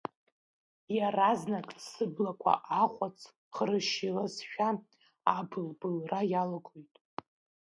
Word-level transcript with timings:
Иаразнак 0.97 1.69
сыблақәа 1.89 2.53
ахәац 2.81 3.19
хыршьылазшәа 3.55 4.69
абыл-былра 5.35 6.19
иалагоит. 6.31 6.95